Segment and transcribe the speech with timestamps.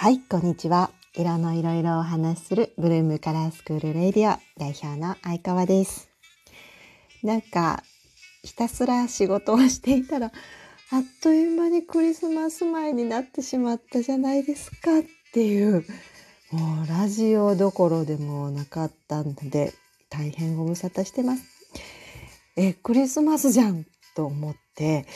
[0.00, 0.92] はい、こんにちは。
[1.16, 6.08] 色のいろいろお話しするブルームカラースクールレディオ代表の相川です。
[7.24, 7.82] なんか、
[8.44, 10.26] ひたすら仕事をしていたら、
[10.92, 15.02] あっという間にクリスマス前になってしまったじゃないですかっ
[15.32, 15.84] ていう、
[16.52, 19.74] もうラジオどころでもなかったので、
[20.10, 21.42] 大変ご無沙汰してます。
[22.54, 25.06] え、クリスマスじゃんと思って、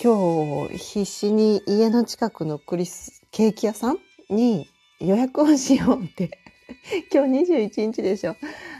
[0.00, 3.98] 今日必死に家の近くのクリスケーキ屋さん
[4.30, 4.66] に
[4.98, 6.38] 予約をしようって。
[7.12, 8.34] 今日21日でしょ。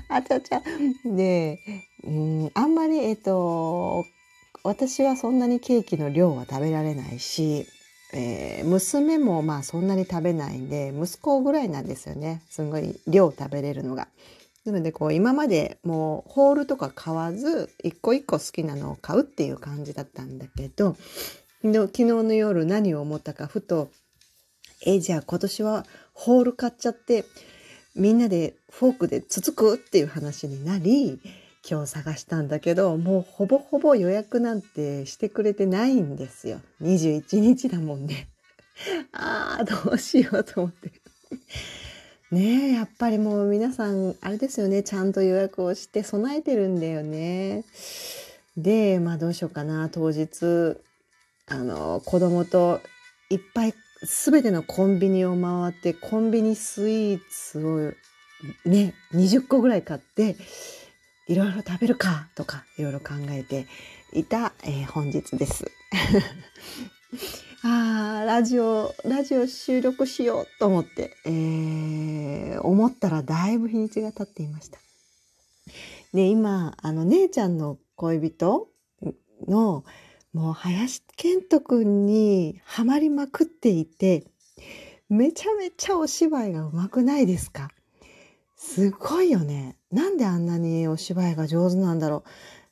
[0.09, 0.63] あちゃちゃ。
[1.05, 1.61] で
[2.03, 4.07] うんあんまりえっと
[4.65, 7.67] 私はそんなにケーキの量は食べられないし、
[8.15, 12.41] えー娘もまあそんなに食べないんで息子ぐらいなんですよね。
[12.49, 14.09] すごい量食べれるのが。
[14.65, 20.97] なのでこう今までもうホールとか買わず一個一個好きなのを買うっていう感じだったんだけど
[21.63, 23.91] 昨日の夜何を思ったかふと
[24.87, 25.85] えじゃあ今年は
[26.15, 27.25] ホール買っちゃって
[27.97, 31.21] みんなでフォークでつつくっていう話になり
[31.69, 36.61] 今日探したんだけどもうほぼほぼ予約なんてしてくれてないんですよ。
[36.83, 38.29] 21日だもんね。
[39.13, 40.93] あーどうしようと思って。
[42.31, 44.85] ねえやっぱりもう皆さんあれですよね。
[44.85, 47.65] ちゃんと予約をして備えてるんだよね。
[48.57, 49.89] でまあどうしようかな。
[49.89, 50.77] 当日
[51.47, 52.81] あの子供と
[53.31, 57.95] いっぱい全てのコンビニを回ってコンビニスイーツ
[58.65, 60.37] をね20個ぐらい買って
[61.29, 63.67] いろいろ食べるかとかいろいろ考えて
[64.13, 65.71] いた、えー本日です。
[67.65, 74.79] あーラジオラジオ収録しようと思って、えー思ったらだいぶ日にちが経っていました。
[76.13, 78.69] で今あの姉ちゃんの恋人
[79.49, 79.85] の
[80.37, 84.27] もう林健人くんにハマりまくっていて
[85.09, 87.71] めちゃめちゃお芝居がうまくないですか？
[88.55, 89.77] すごいよね。
[89.91, 92.23] なんであんなにお芝居が上手なんだろ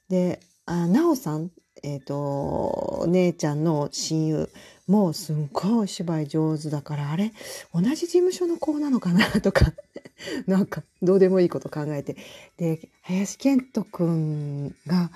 [0.09, 0.11] う？
[0.11, 1.51] であ奈緒さん
[1.83, 4.51] えっ、と姉ちゃんの親友
[4.87, 7.33] もうすんごいお芝居上手だからあれ
[7.73, 9.25] 同じ事務所の子なのかな？
[9.41, 9.73] とか
[10.47, 12.19] なんかどうでもいいこと考えて。
[12.59, 15.11] で林健人くんが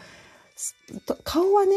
[1.24, 1.76] 顔はね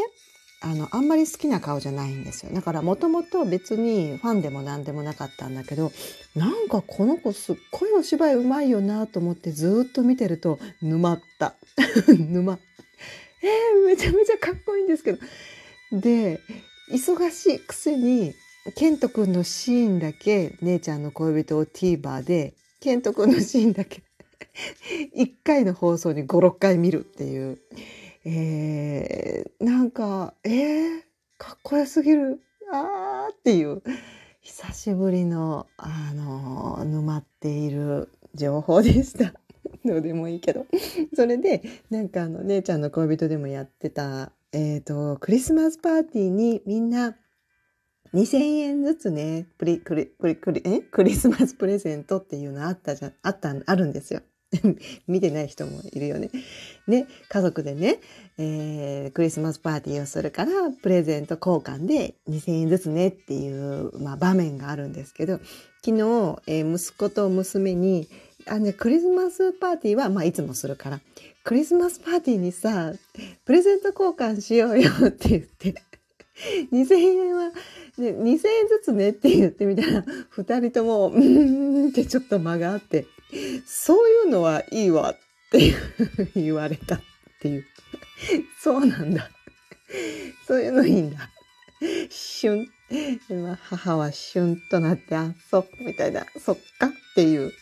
[0.64, 2.52] あのあんまり好きな顔じゃないんですよ。
[2.52, 5.90] だからもともと別にファンでも何でもなかったんだけど
[6.36, 11.54] なんかこの子すっごいお芝居うまいよなと思ってずっと見てると沼った。
[12.08, 12.58] 沼
[13.42, 15.18] えー、めちゃめちゃかっこいいんですけど。
[15.92, 16.40] で
[16.90, 18.34] 忙しいくせに
[18.76, 24.02] ケントくんのシーンだけ姉ちゃんの恋人を TVer でケントくんのシーンだけ
[25.16, 27.58] 1回の放送に56回見るっていう、
[28.24, 31.00] えー、なんかえー、
[31.38, 32.40] かっこよすぎる
[32.72, 33.82] あーっていう
[34.40, 39.34] 久しぶりのあの沼っている情報でした。
[39.84, 40.66] どうでもいいけど
[41.14, 47.16] それでなんかあの姉ちゃんの恋人でもやってたえっ、とクリスマスパーティーにみんな
[48.12, 50.80] 2,000円ずつねプリクリクリクリえ？
[50.80, 54.20] クリスマスプレゼントっていうのあったじゃあったあるんですよ。
[55.08, 56.30] 見てない人もいるよね。
[56.86, 58.00] ね家族でね、
[58.38, 60.50] えークリスマスパーティーをするから
[60.82, 65.40] プレゼント交換で2,000円ずつねっていう、まあ、場面があるんですけど
[65.84, 68.08] 昨日、えー息子と娘に
[68.46, 71.00] あね、クリスマスパーティーは、まあ、いつもするから
[71.44, 72.92] クリスマスパーティーにさ
[73.44, 75.74] プレゼント交換しようよって言って
[76.72, 77.54] 2,000円は、ね、
[77.98, 80.04] 2,000円ずつねって言ってみたら
[80.36, 83.06] 2人とも「うーん」ってちょっと間があって
[83.66, 85.18] 「そういうのはいいわ」っ
[85.50, 85.74] て
[86.34, 87.00] 言われたっ
[87.40, 87.64] ていう。
[88.60, 89.30] そうなんだ。
[90.46, 91.28] そういうのいいんだ。
[92.10, 93.42] シュン。
[93.42, 96.26] まあ母はシュンとなってあそうみたいな。
[96.38, 97.52] そっかっていう、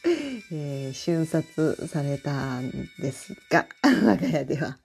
[0.52, 2.70] えー瞬殺されたん
[3.00, 4.76] ですが我が家では。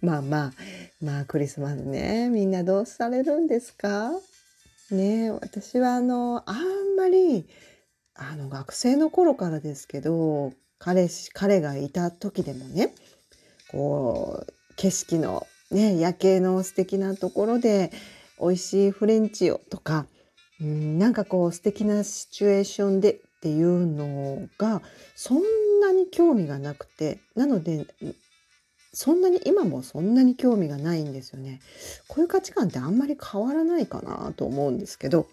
[0.00, 0.52] まあまあ
[1.02, 2.28] まあクリスマスね。
[2.28, 4.10] みんなどうされるんですか？
[4.90, 7.48] ね私はあのあんまり
[8.18, 12.94] あの学生の頃からですけど彼氏彼がいた時でもね
[13.70, 17.92] こう景色のね夜景の素敵なところで
[18.40, 20.06] 美味しいフレンチをとか、
[20.60, 24.82] うん、なんかこう素敵なシチュエーションでっていうのが
[25.14, 25.40] そん
[25.80, 27.86] なに興味がなくてなので
[28.92, 31.60] そんなに今もそんなに興味がないんですよね。
[32.08, 35.26] こういう価値観ってあんまり変わらないかなと思うんですけど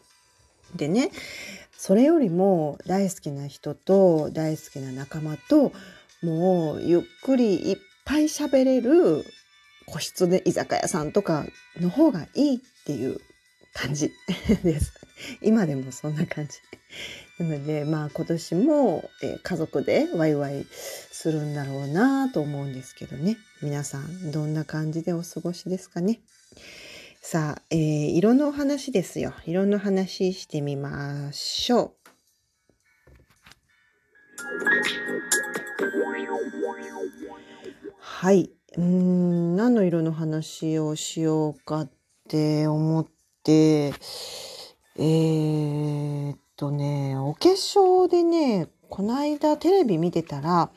[0.75, 1.11] でね
[1.77, 5.73] それよりも大好きな人と大好きな仲間と
[6.21, 9.25] もうゆっくりいっぱい喋れる
[9.85, 11.45] 個室で居酒屋さんとか
[11.79, 13.19] の方がいいっていう
[13.73, 14.11] 感じ
[14.63, 14.93] です。
[15.41, 16.53] 今でもそんな感じ。
[17.39, 23.37] なので、まあ今年も、え、家族でワイワイするんだろうなと思うんですけどね。
[23.61, 26.21] 皆さんどんな感じでお過ごしですかね。
[27.25, 27.79] さあ、えー、
[28.09, 29.33] 色の話ですよ。
[29.45, 31.91] 色の話してみましょう。
[37.97, 38.51] はい。
[38.77, 41.91] うん、何の色の話をしようかっ
[42.27, 43.07] て思っ
[43.41, 43.93] て、
[44.97, 50.71] えー、っとね、お化粧でね、この間テレビ見てたら、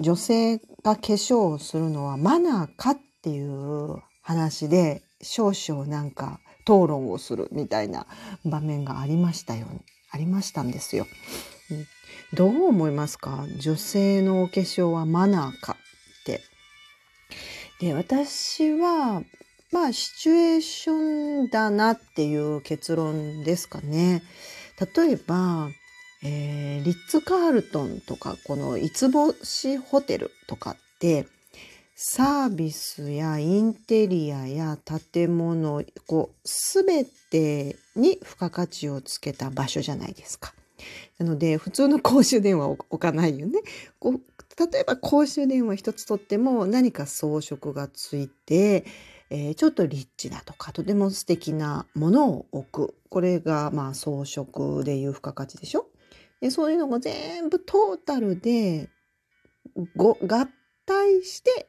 [0.00, 8.06] 女性が化粧をするのはマナーかっていう話で、少々なんか討論をするみたいな
[8.44, 9.66] 場面がありましたよ。
[10.10, 11.06] ありましたんですよ。
[12.32, 13.46] どう思いますか？
[13.58, 16.40] 女性のお化粧はマナーかって。
[17.80, 19.22] で、私は、
[19.70, 24.22] まあ、シチュエーションだなっていう結論ですかね。
[24.96, 25.68] 例えば、
[26.22, 31.26] えー、リッツ・カールトンとか、この五つ星ホテルとかって、
[32.00, 34.78] サービスやインテリアや
[35.12, 40.54] 建物、こう、すべてに付加価値をつけた場所じゃないですか。
[41.18, 43.62] なので、普通の公衆電話を置かないよね。
[43.98, 44.20] こう
[44.70, 48.84] 例えば公衆電話一つとっても何か装飾がついて、
[49.30, 52.94] えー、ちょっとリッチだとか、とても素敵なものを置く。
[53.08, 55.88] これが、まあ、装飾でいう付加価値でしょ
[56.40, 58.88] でそういうのが全部トータルで
[59.96, 60.14] 合
[60.86, 61.66] 体して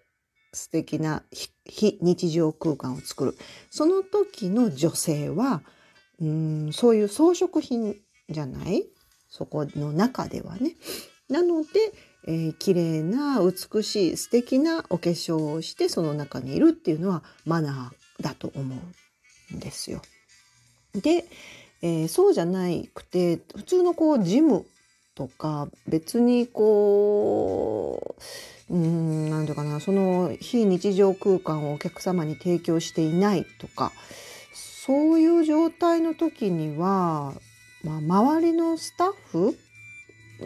[0.53, 1.23] 素敵な
[1.65, 3.37] 非日常空間を作る。
[3.69, 5.61] その時の女性は、
[6.21, 7.95] うんそういう装飾品
[8.29, 8.85] じゃない？
[9.29, 10.75] そこの中ではね。
[11.29, 11.69] なので、
[12.27, 18.75] えー、綺麗な美しい素敵なお化粧をしてその中にいるっていうのはマナーだと思
[19.51, 20.01] うんですよ。
[20.93, 21.25] で、
[21.81, 24.65] えー、そうじゃなくて普通のこうジム
[25.15, 28.21] とか別にこう
[28.69, 33.91] うん何て言うかなその非日常空間をお客様に提供していないとか
[34.53, 37.33] そういう状態の時には、
[37.83, 39.57] まあ、周りのスタッフ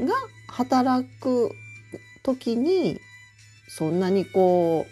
[0.06, 0.14] が
[0.48, 1.52] 働く
[2.24, 3.00] 時に
[3.68, 4.86] そんなにこ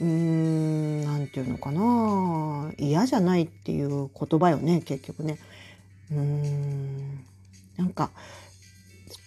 [0.00, 5.38] ううーん何て言うのかな嫌じゃないっていう言葉よね結局ね。
[6.10, 7.24] うん
[7.76, 8.10] なんか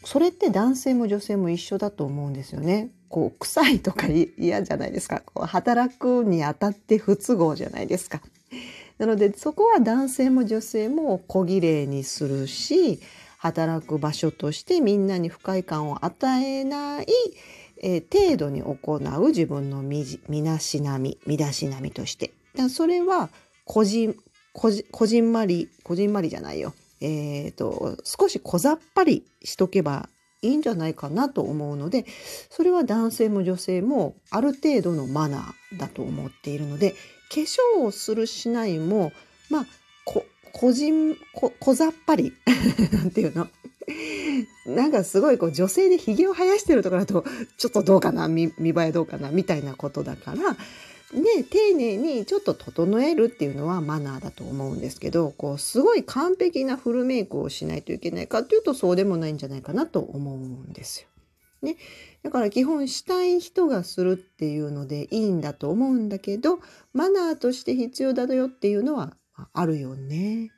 [0.05, 2.89] それって男性も女性も一緒だと思うんですよね。
[3.09, 5.21] こう臭いとか嫌じゃないですか。
[5.25, 8.21] こう働くにあたって不都合じゃないですか。
[8.99, 12.99] なのでそこは男性も女性も小綺麗にするし
[13.37, 17.07] 働く場所としてみんなに不快感を与えない、
[17.81, 22.31] えー、程度に行う自分の身なしなみ身だしなみとして。
[22.55, 23.29] だそれは
[23.65, 24.15] 個人
[24.53, 26.73] こじこじんまりこじんまりじゃないよ。
[27.01, 30.09] えっ、ー、と少し小ざっぱりしとけば
[30.41, 32.05] いいんじゃないかなと思うので
[32.49, 39.11] それは男性も女性もある程度のマナーだと思っているので化粧をするしないも
[39.49, 39.65] まあ
[40.05, 42.33] こ個人こ小ざっぱり
[42.91, 43.47] なんていうの？
[44.67, 47.25] なんかすごいこう女性でひげを生やしてるとかだと
[47.57, 48.27] ちょっとどうかな？
[48.27, 48.51] 見栄
[48.87, 49.31] えどうかな？
[49.31, 50.37] みたいなことだから
[51.13, 61.07] で丁寧にちょっと整えるっていうのはマナーだと思うんですけどこうすごい完璧なフルメイクをしないといけないかっていうとそうでもないんじゃないかなと思うんですよ。
[61.61, 61.75] ね、
[62.23, 66.59] だから基本したい人がするっていうのでいいんだと思うんだけど
[66.93, 69.17] マナーとして必要だよっていうのは
[69.53, 70.51] あるよね。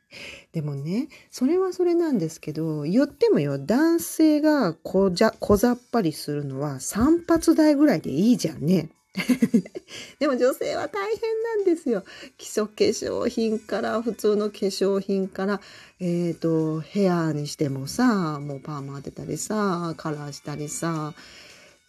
[0.51, 8.89] でもね、それはそれなんですけど、言ってもよ、男性がこじゃ、小ざっぱりするのは散髪代ぐらいでいいじゃんね。
[10.19, 12.03] でも女性は大変なんですよ。
[12.37, 15.61] 基礎化粧品から普通の化粧品から
[15.99, 21.13] え、ー、とヘアにしてもさもうパーマ当てたりさカラーしたりさ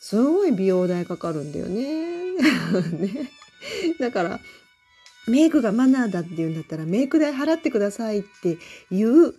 [0.01, 2.33] すごい美容代かかるんだよね。
[2.99, 3.31] ね
[4.01, 4.41] だから
[5.29, 8.59] メイクがマナーだっていうんだったらメイク代払ってくださいって
[8.91, 9.35] いう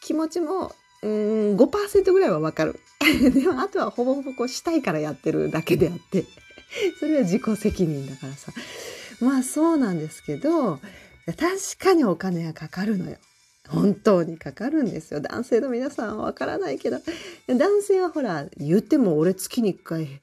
[0.00, 2.80] 気持ちもうん5%ぐらいはわかる。
[3.32, 6.24] でもあとはほぼほぼこうしたいからやってるだけであって
[6.98, 8.52] それは自己責任だからさ
[9.20, 10.80] まあそうなんですけど
[11.26, 13.16] 確かにお金がかかるのよ。
[13.68, 15.20] 本当にかかるんですよ。
[15.20, 17.00] 男性の皆さんはわからないけど
[17.46, 20.22] 男性はほら言っても俺月に1回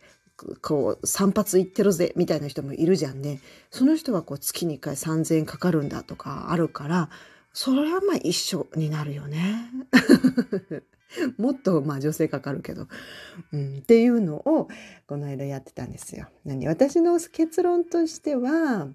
[0.62, 3.40] こう散髪行ってるぜみたいな人もいるじゃんね。
[3.70, 7.10] その人はこう月に1回3,000円かかるんだとかあるから
[7.57, 9.71] それはまあ一緒になるよね。
[11.38, 12.88] もっとまあ女性かかるけど、
[13.53, 14.67] うん、っていうのを
[15.07, 16.27] この間やってたんですよ。
[16.43, 16.67] 何？
[16.67, 18.89] 私の結論としては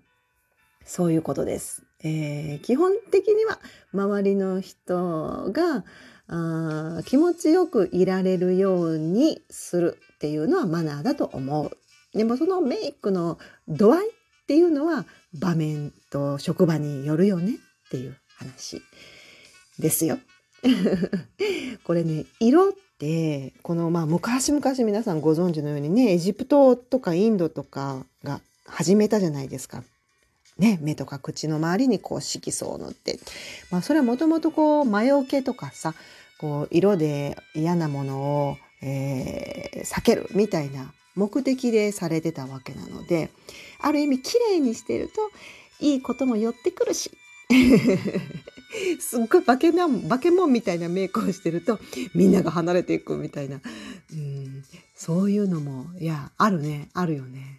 [0.84, 1.86] そういうことです。
[2.04, 3.58] えー、基本的には
[3.94, 5.84] 周りの人が
[6.28, 11.70] あ気持ちよくいられるようにするっていうのはマナーだと思う。
[12.12, 13.38] でもそのメイクの
[13.68, 14.12] 度合いっ
[14.46, 15.06] ていうのは
[15.40, 17.54] 場面と職場によるよね
[17.86, 18.82] っていう話
[19.78, 20.18] ですよ。
[21.84, 29.84] これね色ってこのまあ昔々皆さんご存知のようにねエジプトとかインドとかが始めたじゃないですか。
[30.58, 33.18] ね、目とか口の周りにこう色素を塗って、
[33.70, 35.94] まあ、それはもともとこう魔除けとかさ
[36.38, 43.30] こう色で嫌なものを、えー、避けるみたいな目的でされてたわけなので
[43.80, 45.30] ある意味綺麗にしてると
[45.80, 47.10] いいことも寄ってくるし
[49.00, 51.78] すっごい化けな化け物みたいなメイクをしてると
[52.14, 53.60] みんなが離れていくみたいな、
[54.12, 54.64] うん、
[54.94, 57.58] そういうのもいやあるねあるよね。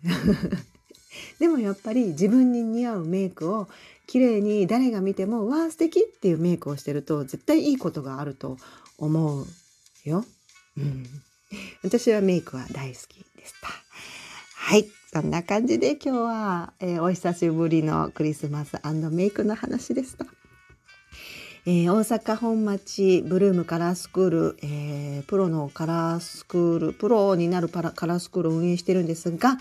[1.39, 3.67] でもやっぱり自分に似合うメイクを
[4.07, 8.57] 綺麗に誰が見ても「わあ素敵っていうメイクをしてると絶対いいことがあると
[8.97, 9.45] 思う
[10.05, 10.25] よ。
[10.77, 11.05] うん、
[11.83, 13.80] 私はメイクは大好きでした。
[14.63, 14.87] はい。
[15.11, 20.25] そんな感じで今日は、えー、お久しぶりのクリスマスメイクの話でした。
[21.65, 29.57] えー、大阪本町ブルームカラースクール、えー、プロのカラースクール、プロになるパラカラースクールを運営してるんですが、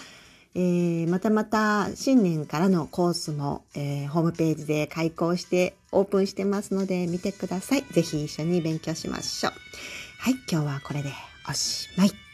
[0.54, 7.82] えー、またまた新年からのコースも、え、ホームページで開講してオープンしてますので見てください。
[7.90, 9.52] ぜひ一緒に勉強しましょう。
[10.18, 11.10] はい、今日はこれで
[11.48, 12.29] おしまい。